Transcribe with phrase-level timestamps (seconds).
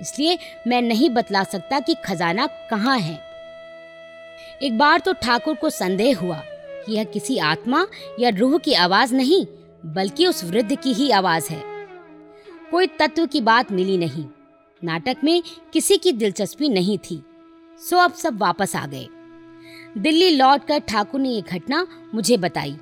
[0.00, 3.20] इसलिए मैं नहीं बतला सकता कि खजाना कहाँ है।
[4.62, 6.42] एक बार तो ठाकुर को संदेह हुआ
[6.86, 7.86] कि यह किसी आत्मा
[8.20, 9.46] या रूह की आवाज़ नहीं,
[9.86, 11.62] बल्कि उस वृद्ध की ही आवाज़ है।
[12.70, 14.24] कोई तत्व की बात मिली नहीं।
[14.84, 15.42] नाटक में
[15.72, 17.22] किसी की दिलचस्पी नहीं थी।
[17.90, 19.08] सो अब सब वापस आ गए।
[19.98, 22.76] दिल्ली लौटकर ठाकुर ने यह घटना मुझे बताई।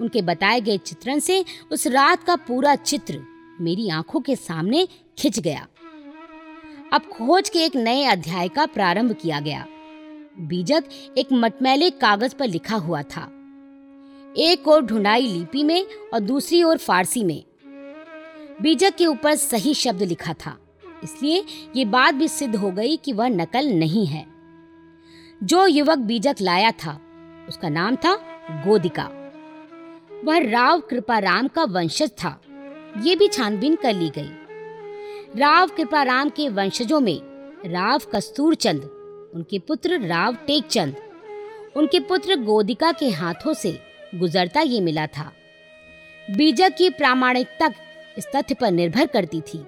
[0.00, 3.22] उनके बताए गए चित्रण से उस रात का पूरा चित्र
[3.60, 5.66] मेरी आँखों के सामने खिंच गया।
[6.92, 9.64] अब खोज के एक नए अध्याय का प्रारंभ किया गया।
[10.40, 10.84] बीजक
[11.18, 13.22] एक मटमैले कागज़ पर लिखा हुआ था।
[14.36, 17.42] एक ओर ढूंढाई लिपि में और दूसरी ओर फारसी में।
[18.62, 20.56] बीजक के ऊपर सही शब्द लिखा था,
[21.04, 21.44] इसलिए
[21.76, 24.24] ये बात भी सिद्ध हो गई कि वह नकल नहीं है।
[25.40, 26.98] जो युवक बीजक लाया था,
[27.48, 28.14] उसका नाम था
[28.66, 29.08] गोदिका।
[30.24, 32.40] वह राव कृपाराम का वंशज था,
[33.02, 34.30] ये भी छानबीन कर ली गई।
[35.38, 37.20] राव कृपाराम के वंशजों में
[37.66, 38.82] राव कस्तूर चंद,
[39.34, 40.96] उनके पुत्र राव टेकचंद
[41.76, 43.78] उनके पुत्र गोदिका के हाथों से
[44.14, 45.32] गुजरता ये मिला था।
[46.30, 47.70] बीजक की प्रामाणिकता
[48.18, 49.58] इस तथ्य पर निर्भर करती थी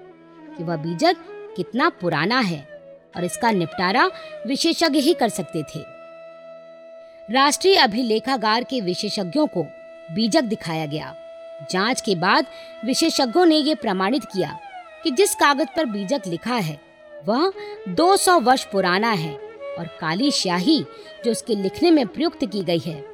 [0.57, 1.17] कि वह बीजक
[1.57, 2.61] कितना पुराना है
[3.17, 4.07] और इसका निपटारा
[4.47, 5.83] विशेषज्ञ ही कर सकते थे।
[7.35, 9.63] राष्ट्रीय अभिलेखागार के विशेषज्ञों को
[10.15, 11.15] बीजक दिखाया गया।
[11.71, 12.47] जाँच के बाद
[12.85, 14.59] विशेषज्ञों ने यह प्रमाणित किया
[15.03, 16.81] कि जिस कागज़ पर बीजक लिखा है,
[17.29, 17.53] वह
[17.89, 19.35] 200 वर्ष पुराना है
[19.79, 20.85] और काली स्याही,
[21.25, 23.05] जो उसके लिखने में प्रयुक्त की गई है,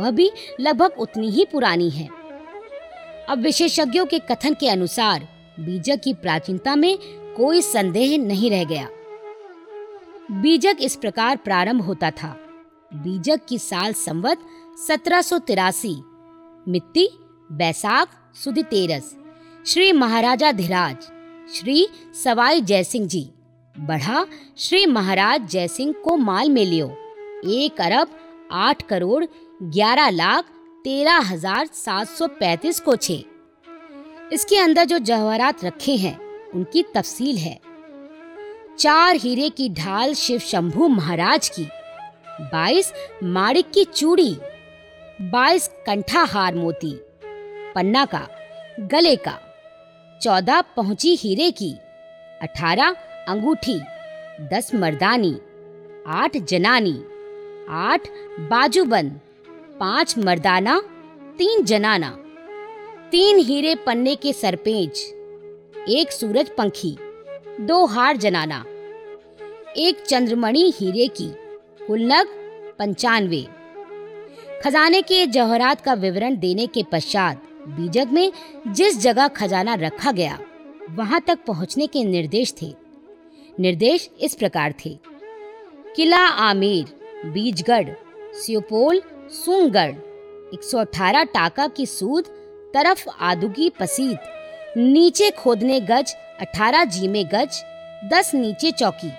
[0.00, 0.30] वह भी
[0.60, 2.08] लगभग उतनी ही पुरानी है।
[3.28, 5.28] अब विशेषज्ञों के कथन के अनुसार,
[5.60, 6.98] बीजक की प्राचीनता में
[7.36, 8.88] कोई संदेह नहीं रह गया।
[10.30, 12.40] बीजक इस प्रकार प्रारंभ होता था।
[12.94, 14.38] बीजक की साल संवत
[14.88, 15.22] सत्रह
[16.68, 17.18] मित्ती,
[17.52, 19.16] बैसाख, सुदी तेरस।
[19.58, 20.96] श्री महाराजा धीराज,
[21.52, 23.20] श्री सवाई जयसिंह जी।
[23.74, 24.24] बढ़ा,
[24.58, 26.86] श्री महाराज जयसिंह को माल में लियो।
[27.46, 28.10] एक अरब
[28.52, 29.24] आठ करोड़
[29.62, 30.44] ग्यारह लाख
[30.84, 33.24] तेरह हज़ार सात सौ पैंतीस को छे
[34.32, 36.18] इसके अंदर जो जवाहरात रखे हैं,
[36.50, 37.58] उनकी तफसील है।
[38.78, 41.64] चार हीरे की ढाल शिव शंभु महाराज की,
[42.42, 42.92] बाईस
[43.24, 44.32] माणिक की चूड़ी,
[45.22, 46.94] बाईस कंठा हार मोती,
[47.74, 48.26] पन्ना का,
[48.82, 49.38] गले का।
[50.22, 51.70] चौदह पहुँची हीरे की,
[52.42, 52.94] अठारह
[53.28, 53.78] अंगूठी,
[54.52, 55.34] दस मर्दानी,
[56.06, 56.96] आठ जनानी,
[57.70, 58.08] आठ
[58.50, 59.20] बाजूबंद
[59.80, 60.78] पाँच मर्दाना,
[61.38, 62.10] तीन जनाना,
[63.10, 64.98] तीन हीरे पन्ने के सरपेंच,
[65.88, 66.96] एक सूरज पंखी,
[67.60, 68.64] दो हार जनाना,
[69.76, 71.30] एक चंद्रमणि हीरे की
[71.86, 72.26] कुल नग
[72.78, 73.46] पंचानवे।
[74.64, 78.32] खजाने के जौहरात का विवरण देने के पश्चात बीजक में
[78.66, 80.38] जिस जगह खजाना रखा गया,
[80.90, 82.72] वहाँ तक पहुँचने के निर्देश थे।
[83.60, 84.98] निर्देश इस प्रकार थे।
[85.96, 86.84] किला आमेर,
[87.26, 87.88] बीजगढ़,
[88.34, 89.94] सियोपोल सुंगढ़
[90.54, 92.24] 118 टाका की सूद,
[92.74, 97.62] तरफ़ आदुगी पसीत नीचे खोदने गज 18 जीमे गज
[98.12, 99.10] 10 नीचे चौकी,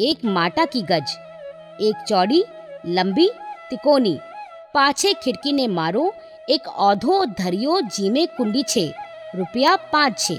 [0.00, 1.16] एक माटा की गज,
[1.80, 2.44] एक चौड़ी,
[2.86, 3.28] लंबी,
[3.70, 4.18] तिकोनी,
[4.74, 6.12] पाछे खिड़की ने मारो
[6.50, 8.94] एक औधो धरियो जीमे कुंडी छे,
[9.34, 10.34] रुपया पाँच छे।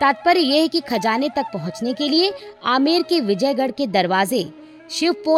[0.00, 2.32] तात्पर्य यह है कि खजाने तक पहुँचने के लिए
[2.64, 4.52] आमेर के विजयगढ़ के दरवाजे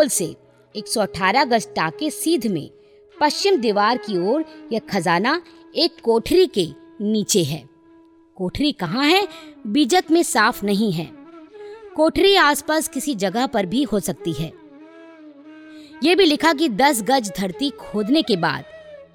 [0.09, 0.37] से
[0.77, 2.71] 118 गज टाके सीध में
[3.21, 5.43] पश्चिम दीवार की ओर यह खजाना
[5.77, 6.69] एक कोठरी के
[7.01, 7.69] नीचे है।
[8.37, 9.29] कोठरी कहाँ है?
[9.67, 11.09] बीजक में साफ़ नहीं है।
[11.97, 14.53] कोठरी आसपास किसी जगह पर भी हो सकती है।
[16.03, 18.65] यह भी लिखा कि 10 गज धरती खोदने के बाद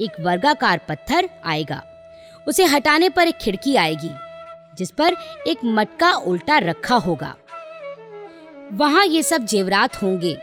[0.02, 1.84] एक वर्गाकार पत्थर आएगा।
[2.48, 4.12] उसे हटाने पर एक खिड़की आएगी,
[4.78, 5.16] जिस पर
[5.48, 7.36] एक मटका उल्टा रखा होगा।
[8.74, 10.34] वहाँ ये सब जेवरात होंगे।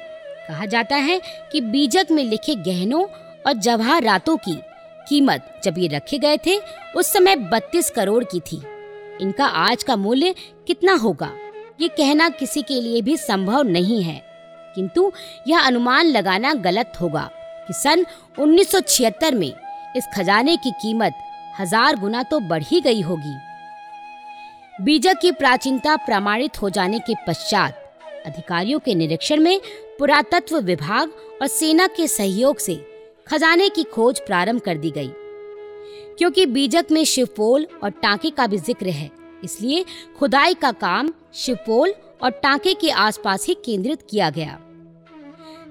[0.49, 1.21] कहा जाता है
[1.53, 3.05] कि बीजक में लिखे गहनों
[3.47, 4.61] और जवाहरातों की
[5.09, 6.61] कीमत जब ये रखे गए थे,
[6.97, 8.63] उस समय बत्तीस करोड़ की थी।
[9.21, 10.35] इनका आज का मूल्य
[10.67, 11.33] कितना होगा?
[11.81, 14.23] ये कहना किसी के लिए भी संभव नहीं है।
[14.75, 15.13] किंतु
[15.49, 17.31] यह अनुमान लगाना गलत होगा।
[17.67, 18.05] कि सन
[18.39, 19.53] 1976 में
[19.97, 21.23] इस खजाने की कीमत
[21.61, 23.35] हज़ार गुना तो बढ़ ही गई होगी।
[24.79, 27.83] बीजक की प्राचीनता प्रमाणित हो जाने के पश्चात
[28.27, 29.61] अधिकारियों के निरीक्षण में
[29.99, 32.75] पुरातत्व विभाग और सेना के सहयोग से
[33.29, 35.11] खजाने की खोज प्रारंभ कर दी गई।
[36.19, 39.11] क्योंकि बीजक में शिवपोल और टांके का भी ज़िक्र है,
[39.45, 39.85] इसलिए
[40.19, 44.59] खुदाई का काम शिवपोल और टांके के आसपास ही केंद्रित किया गया।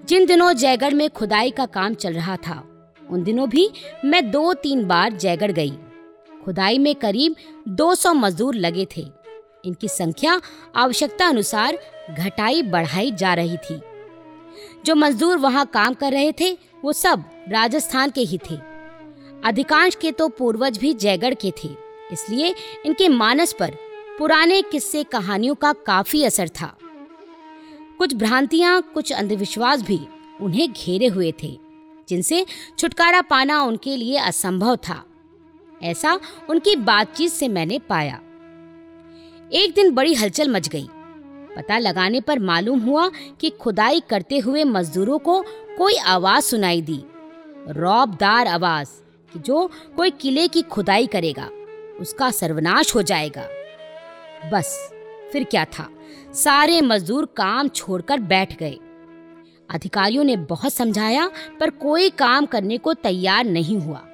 [0.05, 2.63] जिन दिनों जयगढ़ में खुदाई का काम चल रहा था,
[3.09, 3.69] उन दिनों भी
[4.05, 5.71] मैं दो तीन बार जयगढ़ गई।
[6.45, 7.35] खुदाई में करीब
[7.69, 9.05] 200 मजदूर लगे थे।
[9.65, 10.39] इनकी संख्या
[10.75, 11.77] आवश्यकता अनुसार
[12.11, 13.79] घटाई बढ़ाई जा रही थी।
[14.85, 16.51] जो मजदूर वहाँ काम कर रहे थे,
[16.83, 18.59] वो सब राजस्थान के ही थे।
[19.43, 21.69] अधिकांश के तो पूर्वज भी जयगढ़ के थे,
[22.11, 22.53] इसलिए
[22.85, 23.75] इनके मानस पर
[24.17, 26.75] पुराने किस्से कहानियों का काफ़ी असर था।
[27.97, 30.07] कुछ भ्रांतियाँ, कुछ अंधविश्वास भी
[30.41, 31.59] उन्हें घेरे हुए थे,
[32.09, 32.45] जिनसे
[32.79, 35.05] छुटकारा पाना उनके लिए असंभव था।
[35.83, 36.19] ऐसा
[36.49, 38.21] उनकी बातचीत से मैंने पाया।
[39.53, 40.89] एक दिन बड़ी हलचल मच गई।
[41.55, 43.11] पता लगाने पर मालूम हुआ
[43.41, 45.45] कि खुदाई करते हुए मजदूरों को
[45.77, 47.03] कोई आवाज़ सुनाई दी।
[47.67, 48.89] रौबदार आवाज़
[49.33, 51.49] कि जो कोई किले की खुदाई करेगा,
[51.99, 53.47] उसका सर्वनाश हो जाएगा।
[54.49, 54.91] बस,
[55.31, 55.89] फिर क्या था?
[56.33, 58.77] सारे मजदूर काम छोड़कर बैठ गए।
[59.69, 61.29] अधिकारियों ने बहुत समझाया,
[61.59, 64.05] पर कोई काम करने को तैयार नहीं हुआ।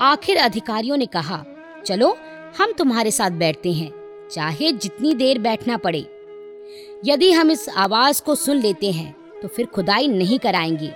[0.00, 1.44] आखिर अधिकारियों ने कहा,
[1.86, 2.16] चलो,
[2.58, 3.92] हम तुम्हारे साथ बैठते हैं,
[4.32, 6.06] चाहे जितनी देर बैठना पड़े।
[7.04, 10.92] यदि हम इस आवाज़ को सुन लेते हैं तो फिर खुदाई नहीं कराएँगे।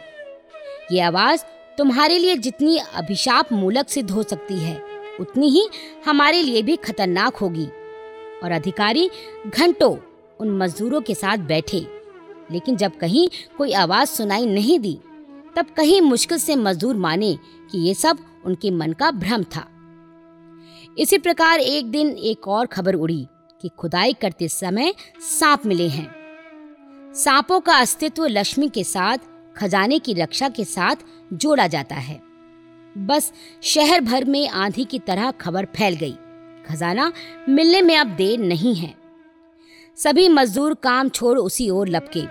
[0.93, 1.45] ये आवाज़
[1.79, 4.83] तुम्हारे लिए जितनी अभिशाप मूलक सिद्ध हो सकती है,
[5.21, 5.69] उतनी ही
[6.07, 7.69] हमारे लिए भी खतरनाक होगी।
[8.45, 9.11] और अधिकारी
[9.47, 9.97] घंटों
[10.41, 11.87] उन मजदूरों के साथ बैठे।
[12.51, 14.99] लेकिन जब कहीं कोई आवाज़ सुनाई नहीं दी,
[15.57, 17.39] तब कहीं मुश्किल से मजदूर माने
[17.71, 19.69] कि ये सब उनके मन का भ्रम था।
[20.99, 23.27] इसी प्रकार एक दिन एक और खबर उड़ी
[23.63, 26.15] कि खुदाई करते समय सांप मिले हैं।
[27.15, 29.19] सांपों का अस्तित्व लक्ष्मी के साथ,
[29.57, 30.97] खजाने की रक्षा के साथ
[31.33, 32.21] जोड़ा जाता है।
[32.99, 33.33] बस
[33.63, 36.17] शहर भर में आंधी की तरह खबर फैल गई।
[36.69, 37.13] खजाना
[37.49, 38.95] मिलने में अब देर नहीं है।
[39.99, 42.23] सभी मजदूर काम छोड़ उसी ओर लपके।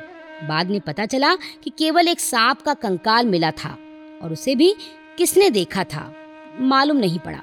[0.48, 3.78] बाद में पता चला कि केवल एक सांप का कंकाल मिला था
[4.22, 4.76] और उसे भी
[5.18, 6.14] किसने देखा था,
[6.60, 7.40] मालूम नहीं पड़ा।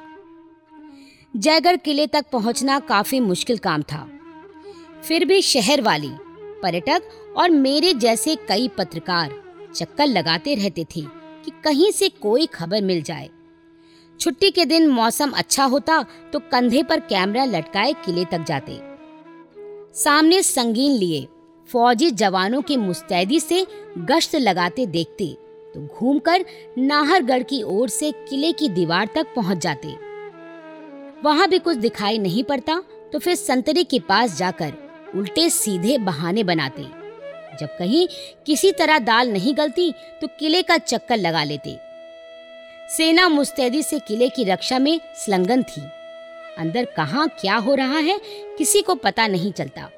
[1.37, 4.07] जयगढ़ किले तक पहुँचना काफ़ी मुश्किल काम था।
[5.05, 6.11] फिर भी शहर वाली,
[6.63, 7.03] पर्यटक
[7.37, 9.35] और मेरे जैसे कई पत्रकार
[9.75, 11.01] चक्कर लगाते रहते थे
[11.45, 13.29] कि कहीं से कोई खबर मिल जाए।
[14.21, 16.03] छुट्टी के दिन मौसम अच्छा होता
[16.33, 18.79] तो कंधे पर कैमरा लटकाए किले तक जाते।
[19.95, 21.27] सामने संगीन लिए,
[21.69, 23.65] फौजी जवानों की मुस्तैदी से
[24.01, 25.27] गश्त लगाते देखते
[25.75, 26.45] तो घूमकर
[26.79, 29.97] नाहरगढ़ की ओर से किले की दीवार तक पहुँच जाते।
[31.25, 32.81] वहाँ भी कुछ दिखाई नहीं पड़ता
[33.13, 34.73] तो फिर संतरी के पास जाकर
[35.17, 36.83] उल्टे सीधे बहाने बनाते।
[37.61, 38.07] जब कहीं
[38.47, 41.79] किसी तरह दाल नहीं गलती तो किले का चक्कर लगा लेते।
[42.91, 45.81] सेना मुस्तैदी से किले की रक्षा में संलग्न थी।
[46.59, 48.19] अंदर कहाँ क्या हो रहा है,
[48.59, 49.89] किसी को पता नहीं चलता।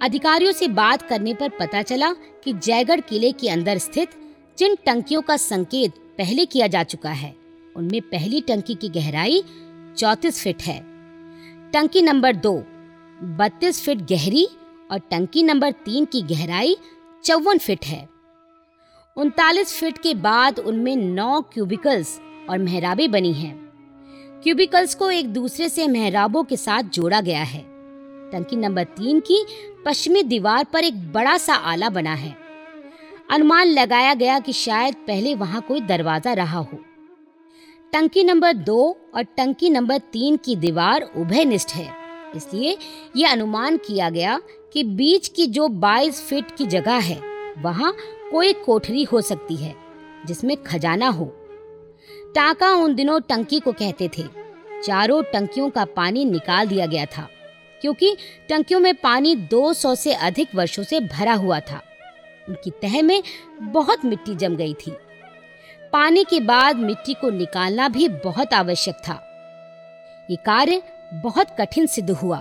[0.00, 2.12] अधिकारियों से बात करने पर पता चला
[2.44, 4.10] कि जयगढ़ किले के अंदर स्थित
[4.58, 7.34] जिन टंकियों का संकेत पहले किया जा चुका है,
[7.76, 9.42] उनमें पहली टंकी की गहराई
[9.96, 10.78] चौतीस फीट है।
[11.72, 12.56] टंकी नंबर दो,
[13.38, 14.48] बत्तीस फीट गहरी
[14.90, 16.76] और टंकी नंबर तीन की गहराई
[17.24, 18.08] चौवन फीट है।
[19.20, 22.20] उनतालीस फीट के बाद उनमें नौ क्यूबिकल्स
[22.50, 23.72] और मेहराबे बनी हैं।
[24.42, 27.60] क्यूबिकल्स को एक दूसरे से मेहराबों के साथ जोड़ा गया है।
[28.32, 29.46] टंकी नंबर तीन की
[29.84, 32.36] पश्चिमी दीवार पर एक बड़ा सा आला बना है।
[33.30, 36.78] अनुमान लगाया गया कि शायद पहले वहाँ कोई दरवाज़ा रहा हो।
[37.92, 41.90] टंकी नंबर दो और टंकी नंबर तीन की दीवार उभयनिष्ठ है।
[42.36, 42.76] इसलिए
[43.16, 44.40] यह अनुमान किया गया
[44.72, 47.20] कि बीच की जो 22 फीट की जगह है,
[47.58, 47.94] वहाँ
[48.30, 49.74] कोई कोठरी हो सकती है,
[50.26, 51.24] जिसमें खजाना हो।
[52.34, 54.22] टाका उन दिनों टंकी को कहते थे।
[54.84, 57.28] चारों टंकियों का पानी निकाल दिया गया था,
[57.80, 58.16] क्योंकि
[58.48, 61.80] टंकियों में पानी 200 से अधिक वर्षों से भरा हुआ था।
[62.48, 63.22] उनकी तह में
[63.62, 64.90] बहुत मिट्टी जम गई थी।
[65.92, 69.20] पानी के बाद मिट्टी को निकालना भी बहुत आवश्यक था।
[70.30, 70.82] ये कार्य
[71.14, 72.38] बहुत कठिन सिद्ध हुआ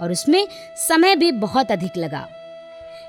[0.00, 2.28] और उसमें समय भी बहुत अधिक लगा।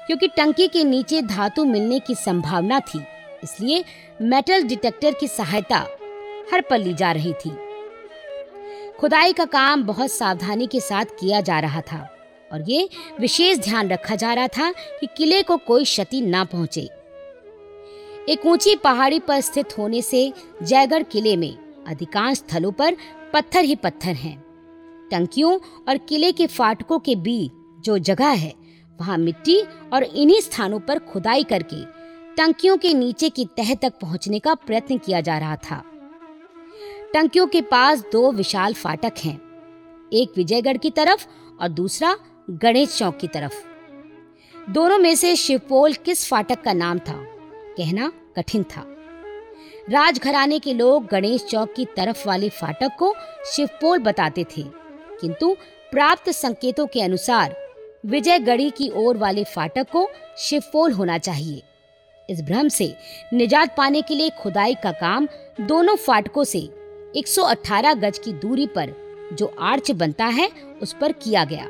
[0.08, 3.00] क्योंकि टंकी के नीचे धातु मिलने की संभावना थी,
[3.44, 3.84] इसलिए
[4.22, 5.78] मेटल डिटेक्टर की सहायता
[6.52, 7.56] हर पल ली जा रही थी।
[9.00, 11.98] खुदाई का काम बहुत सावधानी के साथ किया जा रहा था,
[12.52, 12.88] और ये
[13.20, 16.88] विशेष ध्यान रखा जा रहा था कि किले को कोई क्षति ना पहुँचे।
[18.30, 20.32] एक ऊँची पहाड़ी पर स्थित होने से
[20.64, 21.56] जयगढ़ किले में
[21.88, 22.96] अधिकांश स्थलों पर
[23.34, 24.38] पत्थर ही पत्थर हैं।
[25.12, 25.58] टंकियों
[25.90, 27.52] और किले के फाटकों के बीच
[27.86, 28.54] जो जगह है
[29.00, 29.60] वहाँ मिट्टी
[29.94, 31.84] और इन्हीं स्थानों पर खुदाई करके
[32.38, 35.84] टंकियों के नीचे की तह तक पहुँचने का प्रयत्न किया जा रहा था।
[37.14, 39.40] टंकियों के पास दो विशाल फाटक हैं,
[40.12, 41.25] एक विजयगढ़ की तरफ़
[41.62, 42.16] और दूसरा
[42.50, 43.54] गणेश चौक की तरफ़।
[44.70, 47.16] दोनों में से शिवपोल किस फाटक का नाम था,
[47.78, 48.86] कहना कठिन था।
[49.90, 53.14] राजघराने के लोग गणेश चौक की तरफ़ वाले फाटक को
[53.46, 54.64] शिवपोल बताते थे,
[55.22, 55.54] किंतु
[55.92, 57.56] प्राप्त संकेतों के अनुसार
[58.06, 61.64] विजयगढ़ी की ओर वाले फाटक को शिवपोल होना चाहिए।
[62.30, 62.96] इस भ्रम से
[63.34, 65.28] निजात पाने के लिए खुदाई का काम
[65.62, 66.60] दोनों फाटकों से
[67.16, 68.94] 118 गज की दूरी पर
[69.34, 70.50] जो आर्च बनता है,
[70.82, 71.68] उस पर किया गया।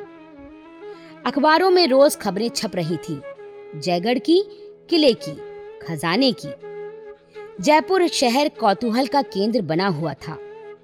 [1.26, 3.22] अखबारों में रोज खबरें छप रही थी,
[3.76, 4.44] जयगढ़ की,
[4.90, 5.38] किले की,
[5.88, 6.50] खजाने की।
[7.64, 10.38] जयपुर शहर कौतूहल का केंद्र बना हुआ था।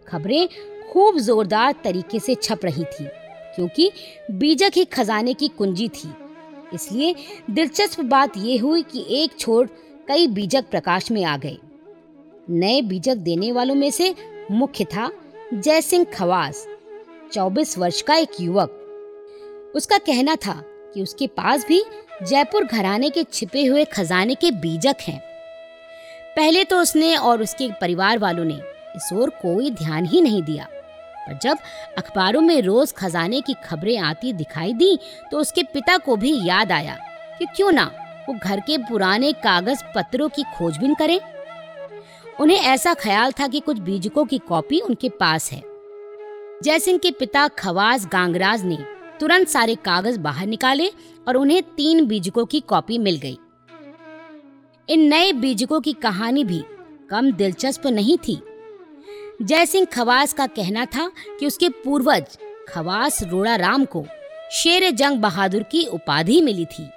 [0.08, 0.48] खबरें
[0.92, 3.10] खूब जोरदार तरीके से छप रही थी।
[3.56, 3.92] क्योंकि
[4.32, 6.14] बीजक ही खजाने की कुंजी थी।
[6.74, 7.16] इसलिए
[7.50, 9.68] दिलचस्प बात यह हुई कि एक छोड़
[10.08, 11.58] कई बीजक प्रकाश में आ गए।
[12.50, 14.16] नए बीजक देने वालों में से
[14.52, 15.12] मुख्य था
[15.54, 16.68] जयसिंह खवास
[17.34, 18.78] 24 वर्ष का एक युवक।
[19.76, 21.84] उसका कहना था कि उसके पास भी
[22.24, 25.20] जयपुर घराने के छिपे हुए खजाने के बीजक हैं।
[26.36, 28.56] पहले तो उसने और उसके परिवार वालों ने
[28.96, 30.68] इस ओर कोई ध्यान ही नहीं दिया।
[31.22, 31.58] पर जब
[31.98, 34.98] अखबारों में रोज खजाने की खबरें आती दिखाई दी
[35.32, 36.98] तो उसके पिता को भी याद आया
[37.40, 37.92] कि क्यों ना
[38.30, 41.20] वो घर के पुराने कागज़ पत्रों की खोजबीन करें।
[42.40, 45.62] उन्हें ऐसा ख्याल था कि कुछ बीजकों की कॉपी उनके पास है।
[46.64, 48.78] जयसिंह के पिता खवास गांगराज ने
[49.20, 50.88] तुरंत सारे कागज़ बाहर निकाले
[51.28, 53.38] और उन्हें तीन बीजकों की कॉपी मिल गई।
[54.90, 56.64] इन नए बीजकों की कहानी भी
[57.10, 58.42] कम दिलचस्प नहीं थी।
[59.42, 62.38] जयसिंह खवास का कहना था कि उसके पूर्वज
[62.70, 64.06] खवास रोड़ा राम को
[64.52, 66.90] शेर जंग बहादुर की उपाधि मिली थी।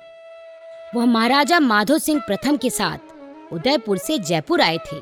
[0.95, 5.01] वह महाराजा माधो सिंह प्रथम के साथ उदयपुर से जयपुर आए थे।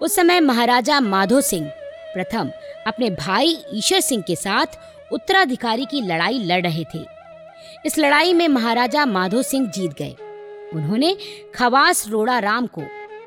[0.00, 1.70] उस समय महाराजा माधो सिंह
[2.14, 2.50] प्रथम
[2.86, 4.66] अपने भाई ईश्वर सिंह के साथ
[5.12, 7.04] उत्तराधिकारी की लड़ाई लड़ रहे थे।
[7.86, 10.14] इस लड़ाई में महाराजा माधो सिंह जीत गए।
[10.74, 11.16] उन्होंने
[11.54, 12.82] खवास रोड़ा राम को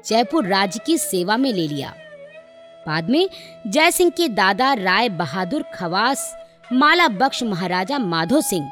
[0.06, 1.96] जयपुर राज्य की सेवा में ले लिया।
[2.88, 3.28] बाद में
[3.68, 6.34] जय सिंह के दादा राय बहादुर खवास,
[6.74, 8.70] माला बख्श महाराजा माधो सिंह,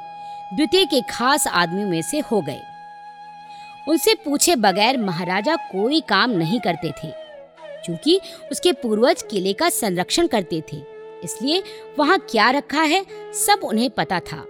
[0.53, 2.61] द्वितीय के खास आदमी में से हो गए।
[3.87, 7.11] उनसे पूछे बगैर महाराजा कोई काम नहीं करते थे,
[7.85, 8.19] क्योंकि
[8.51, 10.77] उसके पूर्वज किले का संरक्षण करते थे,
[11.23, 11.63] इसलिए
[11.99, 13.03] वहाँ क्या रखा है
[13.37, 14.43] सब उन्हें पता था।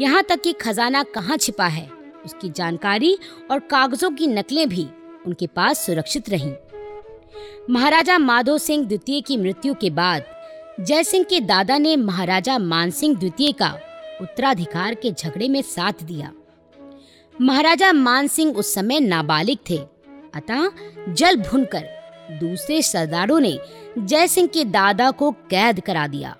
[0.00, 1.88] यहाँ तक कि खजाना कहाँ छिपा है,
[2.24, 3.16] उसकी जानकारी
[3.50, 4.86] और कागजों की नकलें भी
[5.26, 6.52] उनके पास सुरक्षित रहीं।
[7.70, 10.24] महाराजा माधो सिंह द्वितीय की मृत्यु के बाद
[10.80, 13.68] जयसिंह के दादा ने महाराजा मानसिंह द्वितीय का
[14.20, 16.32] उत्तराधिकार के झगड़े में साथ दिया।
[17.34, 19.76] महाराजा मानसिंह उस समय नाबालिग थे।
[20.34, 20.68] अतः
[21.08, 23.58] जल भुनकर दूसरे सरदारों ने
[23.98, 26.36] जय सिंह के दादा को कैद करा दिया।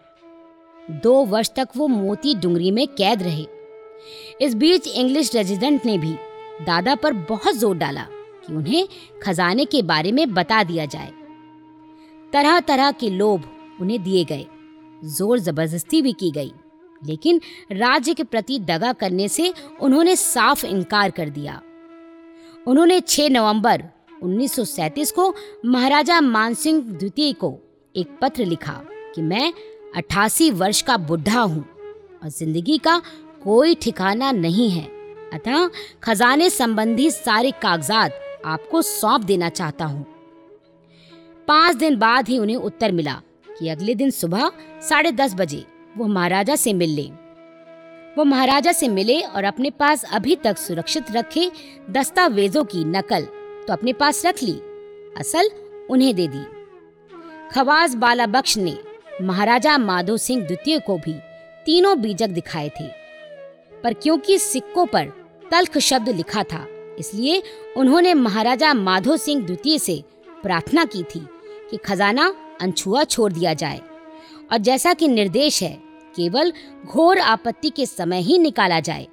[0.90, 3.47] दो वर्ष तक वो मोती डुंगरी में कैद रहे।
[4.40, 6.14] इस बीच इंग्लिश रेजिडेंट ने भी
[6.62, 8.07] दादा पर बहुत ज़ोर डाला।
[8.47, 8.89] कि उन्हें
[9.23, 11.13] खजाने के बारे में बता दिया जाए।
[12.33, 13.43] तरह तरह के लोभ
[13.81, 14.47] उन्हें दिए गए।
[15.05, 16.53] ज़ोर ज़बरदस्ती भी की गई।
[17.07, 17.41] लेकिन
[17.73, 21.61] राज्य के प्रति दगा करने से उन्होंने साफ़ इनकार कर दिया।
[22.67, 23.83] उन्होंने 6 नवंबर
[24.23, 25.35] 1937 को
[25.67, 27.59] महाराजा मानसिंह द्वितीय को
[27.97, 28.81] एक पत्र लिखा
[29.15, 29.53] कि मैं
[29.97, 31.65] 88 वर्ष का बुढ़ा हूँ
[32.23, 33.03] और ज़िंदगी का
[33.45, 34.85] कोई ठिकाना नहीं है।
[35.33, 35.71] अतः
[36.03, 40.05] खजाने संबंधी सारे कागजात आपको सौंप देना चाहता हूँ।
[41.49, 43.21] पाँच दिन बाद ही उन्हें उत्तर मिला
[43.51, 44.51] कि अगले दिन सुबह
[44.89, 45.65] साढ़े दस बजे
[45.97, 47.11] वो महाराजा से मिल। ले
[48.17, 51.51] वो महाराजा से मिले और अपने पास अभी तक सुरक्षित रखे
[51.91, 53.25] दस्तावेजों की नकल
[53.67, 54.53] तो अपने पास रख ली,
[55.19, 55.51] असल
[55.91, 56.45] उन्हें दे दी।
[57.53, 58.77] खवास बाला बख्श ने
[59.23, 61.15] महाराजा माधो सिंह द्वितीय को भी
[61.67, 62.87] तीनों बीजक दिखाए थे,
[63.83, 65.13] पर क्योंकि सिक्कों पर
[65.51, 66.67] तल्ख शब्द लिखा था
[66.99, 67.43] इसलिए
[67.77, 70.05] उन्होंने महाराजा माधो सिंह द्वितीय से
[70.43, 71.27] प्रार्थना की थी
[71.71, 73.81] कि खजाना अनछुआ छोड़ दिया जाए।
[74.53, 75.83] और जैसा कि निर्देश है,
[76.17, 76.53] केवल
[76.87, 79.07] घोर आपत्ति के समय ही निकाला जाए।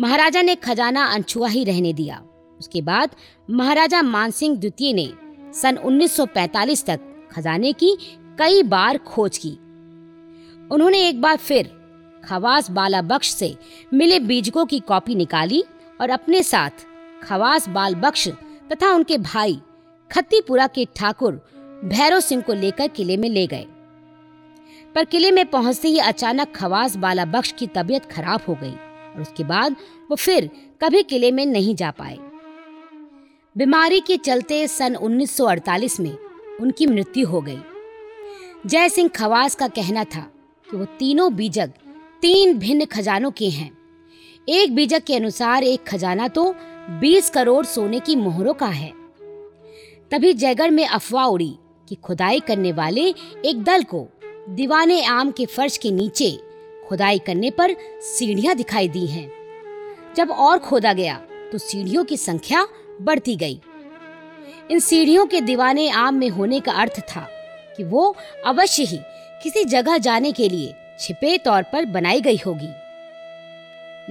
[0.00, 2.22] महाराजा ने खजाना अनछुआ ही रहने दिया।
[2.60, 3.10] उसके बाद
[3.50, 5.12] महाराजा मानसिंह द्वितीय ने
[5.52, 7.00] सन 1945 तक
[7.32, 7.96] खजाने की
[8.38, 9.50] कई बार खोज की।
[10.70, 11.70] उन्होंने एक बार फिर
[12.24, 13.56] खवास बाला बख्श से
[13.94, 15.64] मिले बीजकों की कॉपी निकाली
[16.00, 16.70] और अपने साथ
[17.24, 18.28] खवास बाल बख्श
[18.72, 19.60] तथा उनके भाई
[20.10, 21.32] खत्तीपुरा के ठाकुर
[21.84, 23.66] भैरव सिंह को लेकर किले में ले गए।
[24.94, 29.22] पर किले में पहुँचते ही अचानक खवास बाला बख्श की तबीयत खराब हो गई और
[29.22, 29.76] उसके बाद
[30.10, 30.50] वो फिर
[30.80, 32.18] कभी किले में नहीं जा पाए।
[33.56, 36.16] बीमारी के चलते सन 1948 में
[36.60, 37.58] उनकी मृत्यु हो गई।
[38.66, 40.20] जय सिंह खवास का कहना था
[40.68, 41.70] कि वो तीनों बीजक
[42.22, 43.70] तीन भिन्न खजानों के हैं।
[44.48, 46.54] एक बीजक के अनुसार एक खजाना तो
[46.90, 48.92] 20 करोड़ सोने की मोहरों का है।
[50.10, 51.54] तभी जयगढ़ में अफवाह उड़ी
[51.88, 53.02] कि खुदाई करने वाले
[53.44, 54.08] एक दल को
[54.48, 56.30] दीवाने आम के फर्श के नीचे
[56.88, 59.30] खुदाई करने पर सीढ़ियाँ दिखाई दी हैं।
[60.16, 61.16] जब और खोदा गया
[61.52, 62.66] तो सीढ़ियों की संख्या
[63.00, 63.60] बढ़ती गई।
[64.70, 67.26] इन सीढ़ियों के दीवाने आम में होने का अर्थ था
[67.76, 68.98] कि वो अवश्य ही
[69.42, 72.72] किसी जगह जाने के लिए छिपे तौर पर बनाई गई होगी।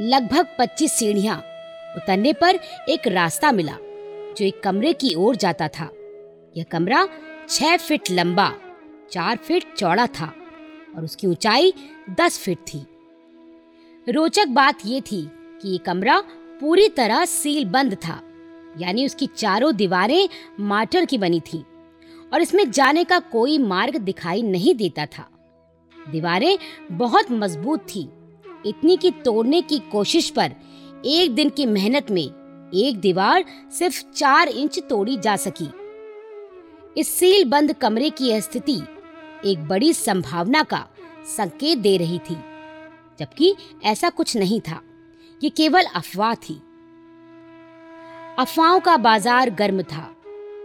[0.10, 1.44] लगभग 25 सीढ़ियाँ
[1.96, 2.60] उतरने पर
[2.90, 3.78] एक रास्ता मिला,
[4.38, 5.90] जो एक कमरे की ओर जाता था।
[6.58, 7.08] यह कमरा
[7.50, 8.52] छह फीट लंबा,
[9.12, 10.34] चार फीट चौड़ा था
[10.96, 11.74] और उसकी ऊंचाई
[12.20, 12.86] दस फीट थी।
[14.08, 15.22] रोचक बात यह थी
[15.62, 16.20] कि ये कमरा
[16.62, 18.20] पूरी तरह सील बंद था,
[18.78, 21.64] यानी उसकी चारों दीवारें माटर की बनी थी
[22.32, 25.28] और इसमें जाने का कोई मार्ग दिखाई नहीं देता था।
[25.96, 26.58] दीवारें
[26.92, 28.10] बहुत मज़बूत थी,
[28.66, 30.52] इतनी की तोड़ने की कोशिश पर
[31.06, 32.24] एक दिन की मेहनत में
[32.76, 35.68] एक दीवार सिर्फ़ चार इंच तोड़ी जा सकी।
[36.98, 38.76] इस सील बंद कमरे की स्थिति
[39.46, 40.86] एक बड़ी संभावना का
[41.28, 42.36] संकेत दे रही थी,
[43.20, 43.54] जबकि
[43.86, 44.80] ऐसा कुछ नहीं था।
[45.42, 46.54] ये केवल अफवाह थी।
[48.40, 50.10] अफवाहों का बाज़ार गर्म था।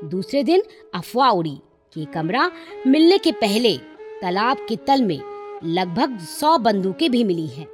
[0.04, 0.62] दूसरे दिन
[0.95, 1.59] अफवाह उड़ी
[1.92, 2.50] कि कमरा
[2.87, 3.76] मिलने के पहले
[4.23, 5.21] तालाब के तल में
[5.66, 7.66] लगभग सौ बंदूकें भी मिली हैं।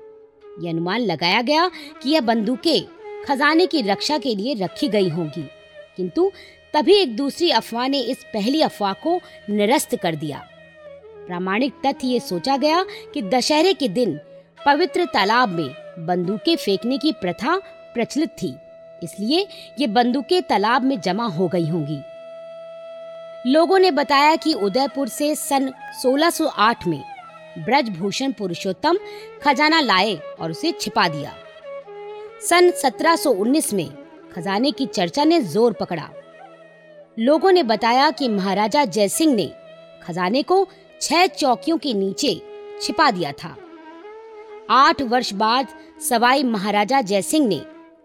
[0.62, 1.70] यह अनुमान लगाया गया
[2.02, 2.82] कि यह बंदूकें
[3.24, 5.44] खजाने की रक्षा के लिए रखी गई होंगी।
[5.96, 6.30] किंतु
[6.74, 9.20] तभी एक दूसरी अफवाह ने इस पहली अफवाह को
[9.50, 10.38] निरस्त कर दिया।
[11.26, 12.84] प्रामाणिक तथ्य ये सोचा गया
[13.14, 14.18] कि दशहरे के दिन
[14.66, 15.68] पवित्र तालाब में
[15.98, 17.56] बंदूकें फेंकने की प्रथा
[17.94, 18.54] प्रचलित थी,
[19.02, 19.46] इसलिए
[19.80, 22.00] ये बंदूकें तालाब में जमा हो गई होंगी।
[23.46, 27.02] लोगों ने बताया कि उदयपुर से सन 1608 में
[27.58, 28.98] ब्रजभूषण पुरुषोत्तम
[29.42, 31.34] खजाना लाए और उसे छिपा दिया।
[32.42, 33.88] सन 1719 में
[34.32, 36.08] खजाने की चर्चा ने ज़ोर पकड़ा।
[37.18, 39.50] लोगों ने बताया कि महाराजा जयसिंह ने
[40.02, 40.66] खजाने को
[41.00, 42.40] छह चौकियों के नीचे
[42.82, 43.56] छिपा दिया था।
[44.70, 45.68] आठ वर्ष बाद
[46.08, 47.60] सवाई महाराजा जयसिंह ने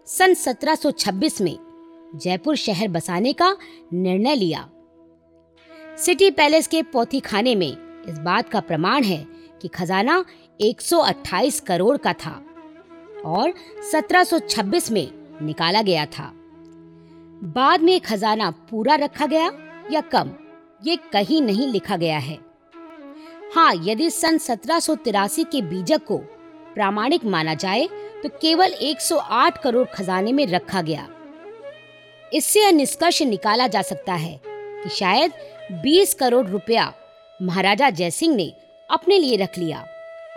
[0.08, 1.56] सन 1726 में
[2.14, 3.56] जयपुर शहर बसाने का
[3.92, 4.68] निर्णय लिया।
[5.96, 7.70] सिटी पैलेस के पोथी खाने में
[8.08, 9.26] इस बात का प्रमाण है
[9.62, 10.24] कि खजाना
[10.60, 12.32] 128 करोड़ का था
[13.24, 13.52] और
[13.92, 15.08] 1726 में
[15.42, 16.30] निकाला गया था।
[17.44, 19.50] बाद में खजाना पूरा रखा गया
[19.92, 20.30] या कम,
[20.84, 22.38] ये कहीं नहीं लिखा गया है।
[23.54, 24.80] हाँ यदि सन सत्रह
[25.44, 26.16] के बीजक को
[26.74, 27.88] प्रामाणिक माना जाए
[28.22, 31.08] तो केवल 108 करोड़ खजाने में रखा गया।
[32.32, 35.32] इससे यह निष्कर्ष निकाला जा सकता है कि शायद
[35.82, 36.92] 20 करोड़ रुपया
[37.42, 38.52] महाराजा जयसिंह ने
[38.90, 39.84] अपने लिए रख लिया।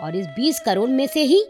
[0.02, 1.44] और इस 20 करोड़ में से ही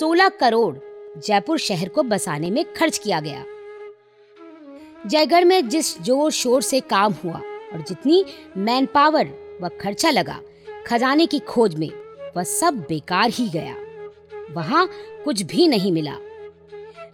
[0.00, 0.76] 16 करोड़
[1.18, 3.44] जयपुर शहर को बसाने में खर्च किया गया।
[5.06, 7.40] जयगढ़ में जिस ज़ोर शोर से काम हुआ
[7.72, 8.24] और जितनी
[8.56, 9.28] मैन पावर
[9.62, 10.38] व खर्चा लगा,
[10.86, 11.90] खजाने की खोज में
[12.36, 13.74] वह सब बेकार ही गया।
[14.52, 14.88] वहाँ
[15.24, 16.16] कुछ भी नहीं मिला।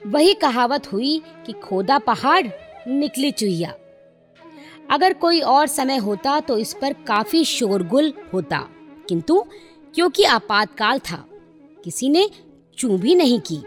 [0.07, 2.47] वही कहावत हुई कि खोदा पहाड़,
[2.89, 3.75] निकली चुहिया।
[4.91, 8.69] अगर कोई और समय होता तो इस पर काफ़ी शोरगुल होता।
[9.09, 9.45] किंतु
[9.95, 11.25] क्योंकि आपातकाल था,
[11.85, 12.29] किसी ने
[12.79, 13.63] चू भी नहीं की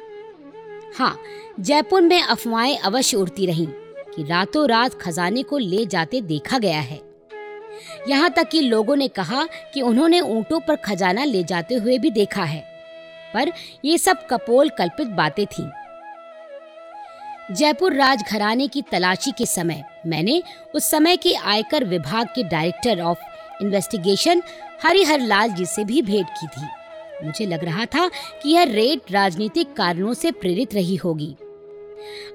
[0.97, 1.15] हाँ
[1.59, 3.67] जयपुर में अफवाहें अवश्य उड़ती रहीं
[4.15, 7.01] कि रातों रात खजाने को ले जाते देखा गया है
[8.09, 12.11] यहाँ तक कि लोगों ने कहा कि उन्होंने ऊंटों पर खजाना ले जाते हुए भी
[12.11, 12.63] देखा है,
[13.33, 13.51] पर
[13.85, 15.69] ये सब कपोल कल्पित बातें थीं।
[17.55, 20.41] जयपुर राजघराने की तलाशी के समय मैंने
[20.75, 23.23] उस समय के आयकर विभाग के director of
[23.61, 24.41] investigation
[24.83, 26.67] Harihar Lal ji से भी भेंट की थी।
[27.25, 28.07] मुझे लग रहा था
[28.43, 31.35] कि यह रेड राजनीतिक कारणों से प्रेरित रही होगी।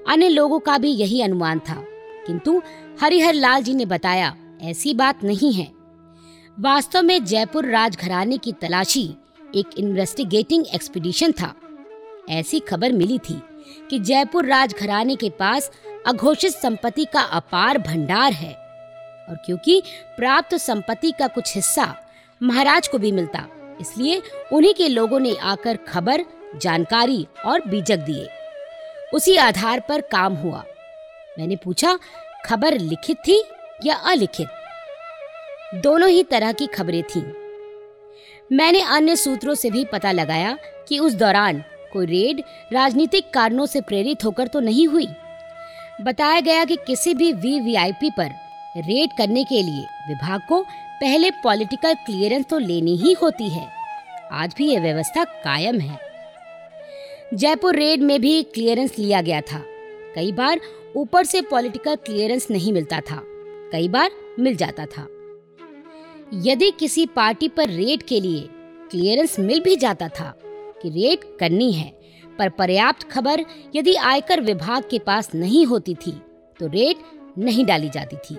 [0.07, 1.83] अन्य लोगों का भी यही अनुमान था,
[2.27, 2.61] किंतु
[3.01, 5.71] हरिहर लाल जी ने बताया, ऐसी बात नहीं है।
[6.59, 9.09] वास्तव में जयपुर राजघराने की तलाशी
[9.55, 11.53] एक इन्वेस्टिगेटिंग एक्सपीडिशन था।
[12.29, 13.41] ऐसी खबर मिली थी
[13.89, 15.71] कि जयपुर राजघराने के पास
[16.07, 18.64] अघोषित संपत्ति का अपार भंडार है।
[19.29, 19.81] और क्योंकि
[20.17, 21.95] प्राप्त संपत्ति का कुछ हिस्सा
[22.41, 23.45] महाराज को भी मिलता,
[23.81, 24.21] इसलिए
[24.53, 28.27] उन्हीं के लोगों ने आकर खबर, जानकारी और बीजक दिए।
[29.13, 30.63] उसी आधार पर काम हुआ।
[31.39, 31.97] मैंने पूछा,
[32.45, 33.43] खबर लिखित थी
[33.85, 34.47] या अलिखित?
[35.75, 37.23] दोनों ही तरह की खबरें थीं।
[38.51, 40.57] मैंने अन्य सूत्रों से भी पता लगाया
[40.89, 42.41] कि उस दौरान कोई रेड
[42.73, 45.07] राजनीतिक कारणों से प्रेरित होकर तो नहीं हुई।
[46.01, 48.31] बताया गया कि किसी भी वीवीआईपी पर
[48.77, 50.61] रेड करने के लिए। विभाग को
[51.01, 53.67] पहले पॉलिटिकल क्लियरेंस तो लेनी ही होती है।
[54.31, 55.99] आज भी यह व्यवस्था कायम है।
[57.33, 59.61] जयपुर रेड में भी क्लियरेंस लिया गया था।
[60.15, 60.59] कई बार
[60.95, 63.19] ऊपर से पॉलिटिकल क्लियरेंस नहीं मिलता था।
[63.71, 65.07] कई बार मिल जाता था।
[66.33, 68.47] यदि किसी पार्टी पर रेड के लिए
[68.91, 70.33] क्लियरेंस मिल भी जाता था
[70.81, 71.87] कि रेड करनी है,
[72.39, 76.11] पर पर्याप्त खबर यदि आयकर विभाग के पास नहीं होती थी
[76.59, 76.97] तो रेड
[77.37, 78.37] नहीं डाली जाती थी।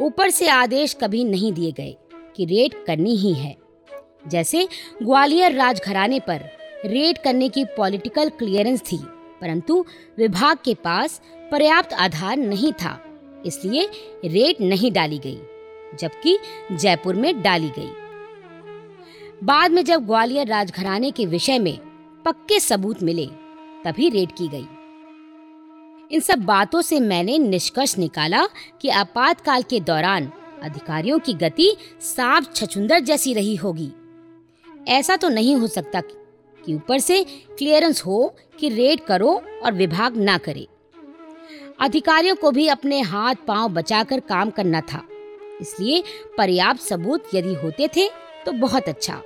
[0.00, 1.96] ऊपर से आदेश कभी नहीं दिए गए
[2.36, 3.56] कि रेड करनी ही है।
[4.28, 4.66] जैसे
[5.02, 6.40] ग्वालियर राजघराने पर
[6.84, 8.98] रेड करने की पॉलिटिकल क्लियरेंस थी,
[9.40, 9.84] परंतु
[10.18, 11.20] विभाग के पास
[11.52, 12.98] पर्याप्त आधार नहीं था,
[13.46, 13.88] इसलिए
[14.24, 15.38] रेड नहीं डाली गई,
[16.00, 16.38] जबकि
[16.72, 17.90] जयपुर में डाली गई।
[19.44, 21.76] बाद में जब ग्वालियर राजघराने के विषय में
[22.24, 23.26] पक्के सबूत मिले,
[23.84, 24.66] तभी रेड की गई।
[26.10, 28.46] इन सब बातों से मैंने निष्कर्ष निकाला
[28.80, 30.30] कि आपातकाल के दौरान
[30.62, 31.70] अधिकारियों की गति
[32.00, 33.90] सांप छछुंदर जैसी रही होगी।
[34.88, 37.22] ऐसा तो नहीं हो सकता कि ऊपर से
[37.58, 39.30] क्लियरेंस हो कि रेड करो
[39.64, 40.66] और विभाग ना करे।
[41.80, 45.02] अधिकारियों को भी अपने हाथ पाँव बचाकर काम करना था।
[45.60, 46.02] इसलिए
[46.38, 48.08] पर्याप्त सबूत यदि होते थे
[48.46, 49.20] तो बहुत अच्छा।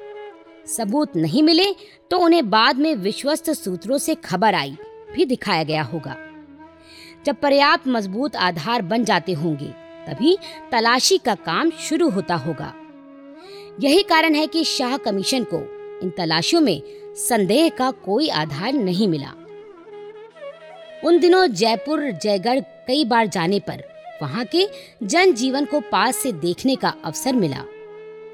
[0.66, 1.72] सबूत नहीं मिले
[2.10, 4.76] तो उन्हें बाद में विश्वस्त सूत्रों से खबर आई,
[5.12, 6.16] भी दिखाया गया होगा।
[7.24, 9.68] जब पर्याप्त मज़बूत आधार बन जाते होंगे,
[10.06, 10.36] तभी
[10.72, 12.72] तलाशी का काम शुरू होता होगा।
[13.80, 15.58] यही कारण है कि शाह कमीशन को
[16.02, 16.82] इन तलाशियों में
[17.16, 19.32] संदेह का कोई आधार नहीं मिला।
[21.04, 23.82] उन दिनों जयपुर, जयगढ़ कई बार जाने पर
[24.22, 24.66] वहाँ के
[25.02, 27.64] जनजीवन को पास से देखने का अवसर मिला।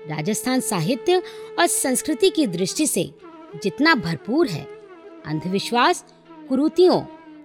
[0.08, 1.22] राजस्थान साहित्य
[1.58, 3.10] और संस्कृति की दृष्टि से
[3.62, 4.66] जितना भरपूर है,
[5.26, 6.04] अंधविश्वास,
[6.48, 7.00] कुरूतियों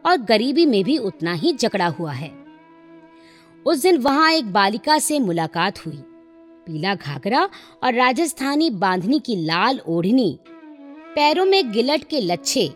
[0.05, 2.31] और गरीबी में भी उतना ही जकड़ा हुआ है।
[3.65, 5.97] उस दिन वहाँ एक बालिका से मुलाकात हुई।
[6.67, 7.49] पीला घाघरा
[7.83, 10.39] और राजस्थानी बांधनी की लाल ओढ़नी,
[11.15, 12.67] पैरों में गिलट के लच्छे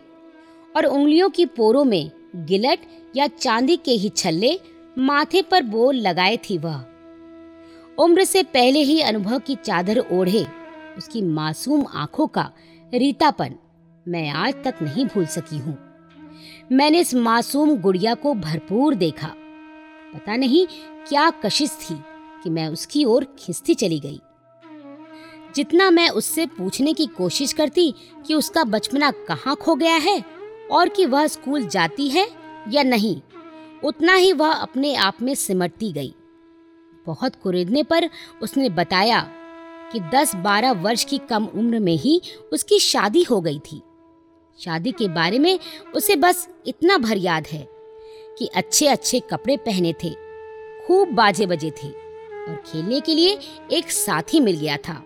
[0.76, 2.78] और उंगलियों की पोरों में गिलट
[3.16, 4.58] या चांदी के ही छल्ले
[4.98, 6.84] माथे पर बोल लगाए थी वह।
[7.98, 10.46] उम्र से पहले ही अनुभव की चादर ओढ़े,
[10.98, 12.50] उसकी मासूम आँखों का
[12.92, 13.54] रीतापन
[14.08, 15.89] मैं आज तक नहीं भूल सकी हूँ।
[16.70, 19.26] मैंने इस मासूम गुड़िया को भरपूर देखा।
[20.14, 20.66] पता नहीं
[21.08, 21.94] क्या कशिश थी
[22.42, 24.20] कि मैं उसकी ओर खिंचती चली गई।
[25.54, 27.94] जितना मैं उससे पूछने की कोशिश करती
[28.26, 30.24] कि उसका बचपना कहाँ खो गया है
[30.72, 32.28] और कि वह स्कूल जाती है
[32.68, 33.20] या नहीं,
[33.84, 36.14] उतना ही वह अपने आप में सिमटती गई।
[37.06, 38.08] बहुत कुरेदने पर
[38.42, 39.20] उसने बताया
[39.92, 42.20] कि 10-12 वर्ष की कम उम्र में ही
[42.52, 43.82] उसकी शादी हो गई थी।
[44.60, 45.58] शादी के बारे में
[45.94, 47.66] उसे बस इतना भर याद है
[48.38, 50.10] कि अच्छे अच्छे कपड़े पहने थे,
[50.86, 53.38] खूब बाजे बजे थे और खेलने के लिए
[53.72, 55.02] एक साथी मिल गया था।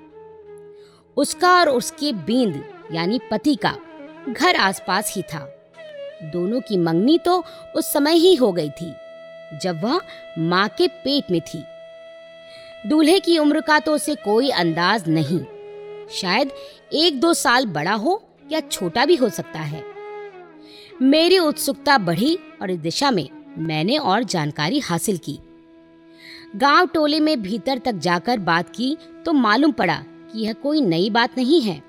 [1.16, 2.62] उसका और उसके बींद,
[2.92, 3.76] यानी पति का,
[4.28, 5.46] घर आसपास ही था।
[6.24, 7.42] दोनों की मंगनी तो
[7.76, 8.92] उस समय ही हो गई थी,
[9.62, 10.00] जब वह
[10.38, 11.64] माँ के पेट में थी।
[12.86, 15.44] दूल्हे की उम्र का तो उसे कोई अंदाज नहीं।
[16.12, 16.50] शायद
[16.92, 19.85] एक दो साल बड़ा हो या छोटा भी हो सकता है।
[21.02, 23.28] मेरी उत्सुकता बढ़ी और इस दिशा में
[23.59, 25.38] मैंने और जानकारी हासिल की।
[26.57, 31.11] गाँव टोले में भीतर तक जाकर बात की तो मालूम पड़ा कि यह कोई नई
[31.11, 31.83] बात नहीं है।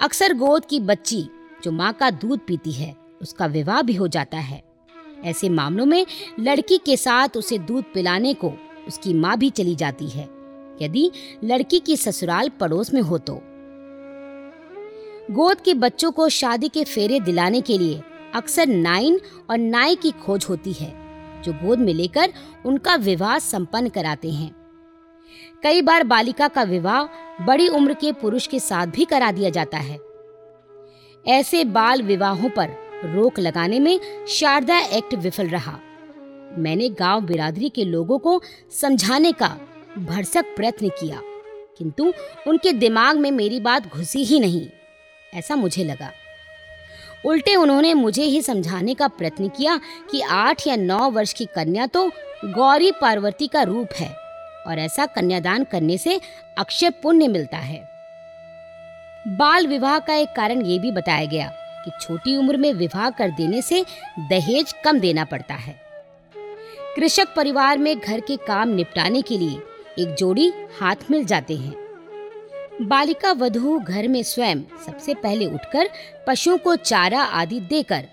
[0.00, 1.22] अक्सर गोद की बच्ची
[1.64, 4.62] जो माँ का दूध पीती है, उसका विवाह भी हो जाता है।
[5.24, 6.06] ऐसे मामलों में
[6.40, 8.52] लड़की के साथ उसे दूध पिलाने को
[8.88, 10.28] उसकी माँ भी चली जाती है।
[10.82, 11.10] यदि
[11.44, 13.42] लड़की की ससुराल पड़ोस में हो तो।
[15.30, 18.00] गोद के बच्चों को शादी के फेरे दिलाने के लिए
[18.34, 20.92] अक्सर नाइन और नाई की खोज होती है,
[21.42, 22.32] जो गोद में लेकर
[22.66, 24.50] उनका विवाह संपन्न कराते हैं।
[25.62, 29.78] कई बार बालिका का विवाह बड़ी उम्र के पुरुष के साथ भी करा दिया जाता
[29.78, 29.98] है।
[31.24, 32.74] ऐसे बाल विवाहों पर
[33.06, 35.78] रोक लगाने में शारदा एक्ट विफल रहा।
[36.58, 38.40] मैंने गाँव बिरादरी के लोगों को
[38.80, 39.56] समझाने का
[39.98, 41.20] भरसक प्रयत्न किया,
[41.78, 42.12] किंतु
[42.46, 44.66] उनके दिमाग में मेरी बात घुसी ही नहीं।
[45.34, 46.10] ऐसा मुझे लगा।
[47.24, 51.86] उल्टे उन्होंने मुझे ही समझाने का प्रयत्न किया कि आठ या नौ वर्ष की कन्या
[51.86, 52.08] तो
[52.44, 54.08] गौरी पार्वती का रूप है
[54.66, 56.20] और ऐसा कन्यादान करने से
[56.58, 57.88] अक्षय पुण्य मिलता है।
[59.28, 61.50] बाल विवाह का एक कारण ये भी बताया गया
[61.84, 63.84] कि छोटी उम्र में विवाह कर देने से
[64.30, 65.80] दहेज कम देना पड़ता है।
[66.96, 69.60] कृषक परिवार में घर के काम निपटाने के लिए
[69.98, 71.89] एक जोड़ी हाथ मिल जाते हैं।
[72.80, 75.88] बालिका वधु घर में स्वयं सबसे पहले उठकर
[76.26, 78.06] पशुओं को चारा आदि देकर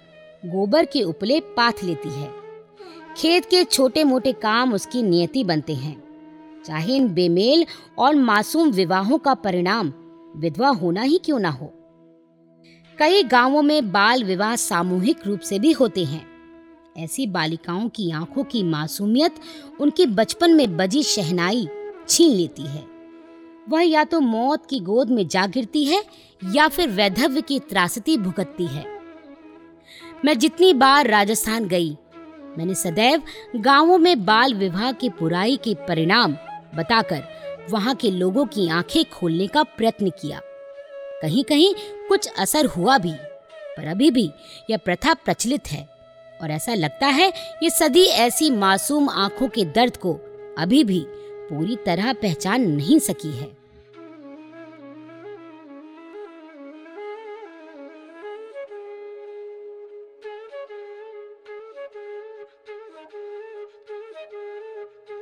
[0.45, 2.31] गोबर के उपले पाथ लेती है।
[3.17, 6.03] खेत के छोटे मोटे काम उसकी नियति बनते हैं।
[6.65, 7.65] चाहे इन बेमेल
[7.97, 9.93] और मासूम विवाहों का परिणाम
[10.35, 11.73] विधवा होना ही क्यों ना हो।
[12.99, 16.27] कई गाँवों में बाल विवाह सामूहिक रूप से भी होते हैं।
[16.97, 19.35] ऐसी बालिकाओं की आँखों की मासूमियत
[19.79, 21.67] उनके बचपन में बजी शहनाई
[22.09, 22.96] छीन लेती है।
[23.69, 26.03] वह या तो मौत की गोद में जा गिरती है,
[26.41, 28.85] या फिर वैधव्य की त्रासदी भुगतती है।
[30.25, 31.89] मैं जितनी बार राजस्थान गई,
[32.57, 33.23] मैंने सदैव
[33.55, 36.33] गाँवों में बाल विवाह की बुराई के परिणाम
[36.75, 37.23] बताकर
[37.71, 40.39] वहाँ के लोगों की आँखें खोलने का प्रयत्न किया।
[41.21, 41.73] कहीं कहीं
[42.09, 43.13] कुछ असर हुआ भी,
[43.77, 44.29] पर अभी भी
[44.69, 45.87] यह प्रथा प्रचलित है,
[46.39, 47.27] और ऐसा लगता है
[47.63, 50.13] ये सदी ऐसी मासूम आँखों के दर्द को
[50.57, 51.05] अभी भी
[51.49, 53.66] पूरी तरह पहचान नहीं सकी है।